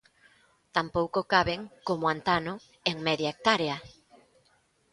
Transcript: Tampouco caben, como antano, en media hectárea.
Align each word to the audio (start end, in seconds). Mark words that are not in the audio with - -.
Tampouco 0.75 1.19
caben, 1.33 1.61
como 1.87 2.05
antano, 2.15 2.53
en 2.89 2.97
media 3.07 3.29
hectárea. 3.33 3.77